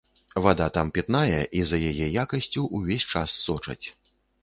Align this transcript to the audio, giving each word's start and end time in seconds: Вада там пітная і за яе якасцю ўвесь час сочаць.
Вада 0.45 0.67
там 0.77 0.89
пітная 0.95 1.43
і 1.61 1.63
за 1.73 1.81
яе 1.91 2.09
якасцю 2.25 2.67
ўвесь 2.75 3.09
час 3.15 3.41
сочаць. 3.47 3.83